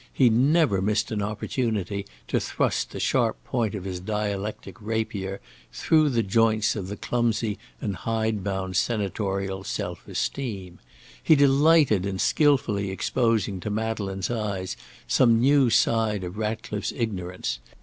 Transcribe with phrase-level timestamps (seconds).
[0.11, 5.39] He never missed an opportunity to thrust the sharp point of his dialectic rapier
[5.71, 10.79] through the joints of the clumsy and hide bound senatorial self esteem.
[11.21, 14.75] He delighted in skilfully exposing to Madeleine's eyes
[15.05, 17.59] some new side of Ratcliffe's ignorance.